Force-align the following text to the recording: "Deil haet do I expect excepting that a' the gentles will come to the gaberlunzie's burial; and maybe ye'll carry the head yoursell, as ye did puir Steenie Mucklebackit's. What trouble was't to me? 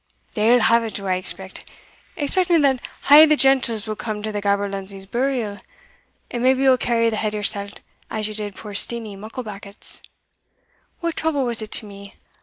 "Deil 0.33 0.61
haet 0.61 0.95
do 0.95 1.05
I 1.07 1.13
expect 1.13 1.69
excepting 2.17 2.61
that 2.61 2.81
a' 3.11 3.25
the 3.27 3.35
gentles 3.37 3.85
will 3.85 3.95
come 3.95 4.23
to 4.23 4.31
the 4.31 4.41
gaberlunzie's 4.41 5.05
burial; 5.05 5.59
and 6.31 6.41
maybe 6.41 6.63
ye'll 6.63 6.75
carry 6.75 7.11
the 7.11 7.17
head 7.17 7.33
yoursell, 7.35 7.69
as 8.09 8.27
ye 8.27 8.33
did 8.33 8.55
puir 8.55 8.73
Steenie 8.73 9.15
Mucklebackit's. 9.15 10.01
What 11.01 11.15
trouble 11.15 11.45
was't 11.45 11.69
to 11.71 11.85
me? 11.85 12.15